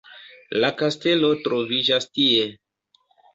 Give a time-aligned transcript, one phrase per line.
[0.63, 2.49] La kastelo troviĝas tie!